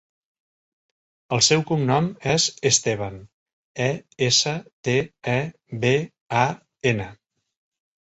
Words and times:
El 1.37 1.43
seu 1.47 1.61
cognom 1.71 2.07
és 2.33 2.47
Esteban: 2.71 3.21
e, 3.91 3.93
essa, 4.31 4.57
te, 4.91 4.99
e, 5.37 5.41
be, 5.87 5.97
a, 6.45 6.51
ena. 6.97 7.11